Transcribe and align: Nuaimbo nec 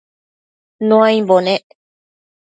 Nuaimbo 0.87 1.37
nec 1.45 1.65